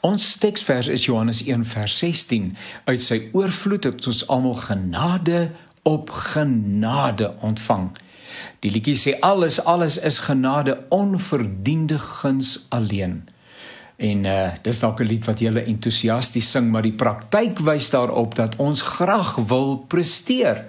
Ons 0.00 0.36
teksvers 0.40 0.88
is 0.88 1.04
Johannes 1.04 1.42
1 1.44 1.64
vers 1.68 1.98
16. 1.98 2.54
Uit 2.88 3.02
sy 3.04 3.18
oorvloed 3.36 3.84
het 3.84 4.06
ons 4.08 4.22
almal 4.32 4.56
genade 4.56 5.50
op 5.84 6.08
genade 6.10 7.34
ontvang. 7.44 7.90
Die 8.64 8.72
liedjie 8.72 8.96
sê 8.96 9.18
alles 9.26 9.58
alles 9.68 9.98
is 10.00 10.22
genade 10.24 10.78
onverdiende 10.88 11.98
guns 12.00 12.66
alleen. 12.72 13.26
En 14.00 14.24
uh 14.24 14.48
dis 14.64 14.80
dalk 14.80 15.00
'n 15.00 15.08
lied 15.08 15.24
wat 15.28 15.40
jy 15.40 15.52
entoesiasties 15.52 16.50
sing, 16.50 16.70
maar 16.70 16.82
die 16.82 16.96
praktyk 16.96 17.58
wys 17.58 17.90
daarop 17.90 18.34
dat 18.34 18.56
ons 18.56 18.82
graag 18.82 19.36
wil 19.36 19.84
presteer. 19.88 20.64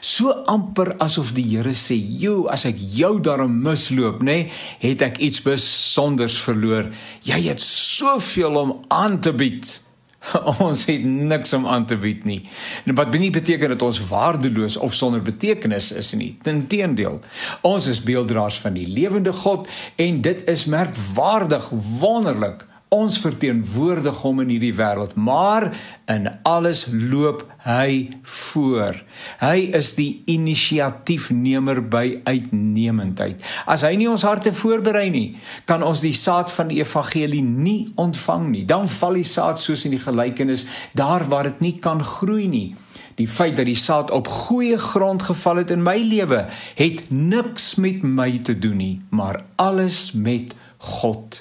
So 0.00 0.30
amper 0.46 0.94
asof 0.98 1.32
die 1.32 1.56
Here 1.56 1.74
sê, 1.74 1.98
"Jo, 1.98 2.46
as 2.46 2.64
ek 2.64 2.76
jou 2.78 3.20
daarom 3.20 3.62
misloop, 3.62 4.20
nê, 4.20 4.24
nee, 4.24 4.50
het 4.78 5.02
ek 5.02 5.18
iets 5.18 5.42
besonders 5.42 6.38
verloor. 6.38 6.92
Jy 7.22 7.48
het 7.48 7.60
soveel 7.60 8.56
om 8.56 8.84
aan 8.88 9.20
te 9.20 9.32
bied." 9.32 9.84
ons 10.66 10.84
het 10.88 11.04
niks 11.04 11.52
om 11.52 11.66
aan 11.66 11.86
te 11.86 11.96
bied 11.96 12.24
nie. 12.24 12.40
En 12.84 12.94
wat 12.94 13.12
nie 13.14 13.30
beteken 13.30 13.68
dat 13.68 13.82
ons 13.82 14.00
waardeloos 14.08 14.76
of 14.76 14.94
sonder 14.94 15.22
betekenis 15.22 15.92
is 15.92 16.12
nie. 16.12 16.38
Inteendeel, 16.42 17.20
ons 17.62 17.86
is 17.86 18.02
beelddraers 18.02 18.58
van 18.58 18.74
die 18.74 18.86
lewende 18.86 19.32
God 19.32 19.68
en 19.96 20.20
dit 20.20 20.42
is 20.48 20.64
merkwaardig 20.64 21.68
wonderlik 22.00 22.64
Ons 22.96 23.18
verteenwoordig 23.20 24.22
hom 24.24 24.38
in 24.40 24.54
hierdie 24.54 24.72
wêreld, 24.78 25.16
maar 25.20 25.68
in 26.08 26.30
alles 26.48 26.86
loop 26.88 27.42
hy 27.66 28.16
voor. 28.22 29.02
Hy 29.42 29.66
is 29.76 29.90
die 29.98 30.22
inisiatiefnemer 30.32 31.82
by 31.92 32.22
uitnemendheid. 32.24 33.42
As 33.68 33.84
hy 33.84 33.92
nie 34.00 34.08
ons 34.08 34.24
harte 34.24 34.54
voorberei 34.56 35.10
nie, 35.12 35.26
kan 35.68 35.84
ons 35.84 36.00
die 36.04 36.14
saad 36.16 36.52
van 36.54 36.70
die 36.72 36.80
evangelie 36.80 37.42
nie 37.44 37.92
ontvang 38.00 38.48
nie. 38.54 38.64
Dan 38.64 38.88
val 38.88 39.20
die 39.20 39.28
saad 39.28 39.60
soos 39.60 39.84
in 39.84 39.96
die 39.98 40.02
gelykenis 40.02 40.64
daar 40.96 41.26
waar 41.28 41.50
dit 41.50 41.64
nie 41.66 41.76
kan 41.82 42.00
groei 42.00 42.46
nie. 42.48 42.68
Die 43.16 43.28
feit 43.28 43.56
dat 43.56 43.68
die 43.68 43.76
saad 43.76 44.12
op 44.12 44.28
goeie 44.28 44.78
grond 44.80 45.24
geval 45.28 45.64
het 45.64 45.72
in 45.72 45.84
my 45.84 45.96
lewe, 46.04 46.46
het 46.76 47.06
niks 47.10 47.74
met 47.80 48.04
my 48.04 48.30
te 48.44 48.56
doen 48.58 48.76
nie, 48.80 48.96
maar 49.10 49.42
alles 49.56 50.12
met 50.12 50.56
God. 51.00 51.40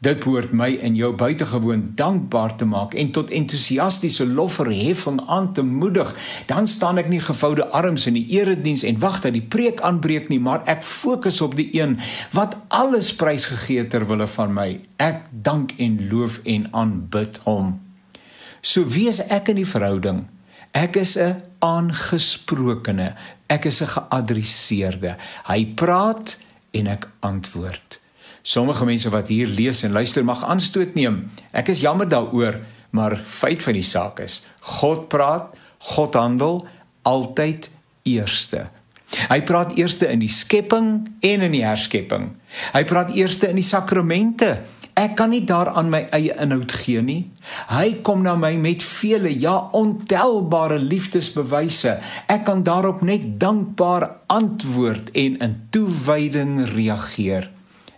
Dit 0.00 0.22
behoort 0.24 0.54
my 0.56 0.78
en 0.80 0.94
jou 0.96 1.10
buitengewoon 1.12 1.82
dankbaar 1.94 2.54
te 2.56 2.64
maak 2.64 2.94
en 2.96 3.10
tot 3.12 3.30
entoesiastiese 3.36 4.24
lofverheffing 4.26 5.20
aan 5.28 5.52
te 5.52 5.62
moedig. 5.62 6.14
Dan 6.48 6.68
staan 6.68 6.96
ek 7.02 7.10
nie 7.12 7.20
gevoude 7.20 7.66
arms 7.68 8.06
in 8.08 8.16
die 8.16 8.24
erediens 8.38 8.80
en 8.88 8.96
wag 9.02 9.20
dat 9.20 9.36
die 9.36 9.44
preek 9.44 9.84
aanbreek 9.84 10.32
nie, 10.32 10.40
maar 10.40 10.64
ek 10.64 10.86
fokus 10.88 11.42
op 11.44 11.52
die 11.58 11.68
een 11.76 11.98
wat 12.32 12.56
alles 12.72 13.12
prysgegee 13.12 13.84
ter 13.92 14.08
wille 14.08 14.24
van 14.38 14.56
my. 14.56 14.68
Ek 14.96 15.26
dank 15.30 15.76
en 15.76 16.00
loof 16.08 16.40
en 16.48 16.70
aanbid 16.72 17.42
hom. 17.44 17.76
So 18.64 18.88
wees 18.88 19.20
ek 19.28 19.52
in 19.52 19.60
die 19.60 19.68
verhouding. 19.68 20.24
Ek 20.72 20.96
is 20.96 21.18
'n 21.18 21.42
aangesprokene. 21.60 23.14
Ek 23.48 23.64
is 23.64 23.82
'n 23.82 23.92
geadresseerde. 23.92 25.16
Hy 25.44 25.64
praat 25.76 26.40
en 26.72 26.86
ek 26.86 27.08
antwoord. 27.20 28.00
Sommige 28.42 28.84
mense 28.88 29.10
wat 29.12 29.28
hier 29.28 29.48
lees 29.48 29.82
en 29.82 29.92
luister 29.92 30.24
mag 30.24 30.44
aanstoot 30.44 30.94
neem. 30.94 31.30
Ek 31.52 31.68
is 31.68 31.82
jammer 31.84 32.08
daaroor, 32.08 32.60
maar 32.90 33.16
feit 33.16 33.62
van 33.62 33.76
die 33.76 33.86
saak 33.86 34.20
is, 34.24 34.42
God 34.80 35.08
praat, 35.12 35.54
God 35.94 36.14
handel 36.14 36.64
altyd 37.08 37.70
eerste. 38.08 38.66
Hy 39.30 39.40
praat 39.46 39.74
eerste 39.78 40.08
in 40.10 40.22
die 40.22 40.30
skepping 40.30 40.90
en 41.26 41.46
in 41.46 41.54
die 41.54 41.64
herskepping. 41.66 42.30
Hy 42.74 42.84
praat 42.86 43.10
eerste 43.16 43.50
in 43.50 43.58
die 43.58 43.66
sakramente. 43.66 44.60
Ek 44.98 45.14
kan 45.18 45.30
nie 45.32 45.42
daaraan 45.46 45.88
my 45.90 46.02
eie 46.14 46.34
inhoud 46.42 46.72
gee 46.82 47.02
nie. 47.02 47.20
Hy 47.70 48.00
kom 48.06 48.24
na 48.26 48.34
my 48.38 48.52
met 48.60 48.84
vele 48.84 49.30
ja 49.32 49.56
ontelbare 49.76 50.78
liefdesbewyse. 50.82 51.96
Ek 52.30 52.44
kan 52.46 52.64
daarop 52.66 53.02
net 53.06 53.38
dankbaar 53.40 54.08
antwoord 54.30 55.10
en 55.14 55.38
in 55.40 55.56
toewyding 55.74 56.58
reageer. 56.74 57.48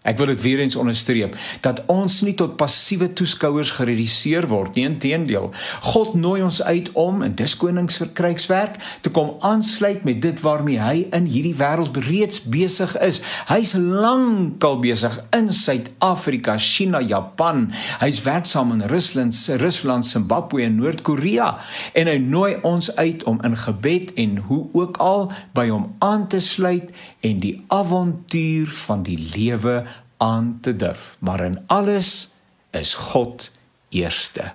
Ek 0.00 0.16
wil 0.16 0.30
dit 0.32 0.40
weer 0.40 0.58
eens 0.62 0.78
onderstreep 0.80 1.34
dat 1.60 1.82
ons 1.92 2.22
nie 2.24 2.32
tot 2.32 2.54
passiewe 2.56 3.10
toeskouers 3.12 3.74
gereduseer 3.76 4.46
word 4.48 4.78
nie, 4.78 4.86
inteendeel. 4.88 5.50
God 5.92 6.14
nooi 6.16 6.40
ons 6.40 6.62
uit 6.64 6.88
om 6.96 7.20
in 7.26 7.34
diskoningse 7.36 8.06
vir 8.06 8.12
krygswerk 8.16 8.78
te 9.04 9.12
kom 9.12 9.34
aansluit 9.44 10.06
met 10.08 10.22
dit 10.24 10.40
waarmee 10.40 10.80
hy 10.80 11.02
in 11.16 11.28
hierdie 11.28 11.52
wêreld 11.58 12.00
reeds 12.06 12.40
besig 12.48 12.94
is. 13.04 13.20
Hy's 13.50 13.74
lankal 13.76 14.78
besig 14.80 15.18
in 15.36 15.52
Suid-Afrika, 15.52 16.56
China, 16.56 17.04
Japan. 17.04 17.68
Hy's 18.00 18.22
werksaam 18.24 18.72
in 18.78 18.86
Rusland, 18.88 19.36
Rusland, 19.60 20.08
Zimbabwe 20.08 20.64
en 20.64 20.80
Noord-Korea 20.80 21.50
en 21.92 22.08
hy 22.08 22.16
nooi 22.24 22.54
ons 22.64 22.88
uit 22.96 23.28
om 23.28 23.36
in 23.44 23.58
gebed 23.66 24.16
en 24.16 24.40
hoe 24.48 24.64
ook 24.72 24.96
al 25.04 25.28
by 25.52 25.68
hom 25.68 25.90
aan 26.00 26.24
te 26.32 26.40
sluit 26.40 26.88
en 27.20 27.40
die 27.44 27.58
avontuur 27.68 28.72
van 28.86 29.04
die 29.04 29.20
lewe 29.20 29.82
aan 30.20 30.58
te 30.60 30.76
durf. 30.76 31.16
Maar 31.18 31.40
in 31.40 31.62
alles 31.66 32.32
is 32.70 32.94
God 32.94 33.52
eerste. 33.88 34.54